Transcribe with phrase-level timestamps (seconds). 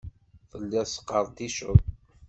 [0.49, 1.79] Telliḍ tesqerdiceḍ.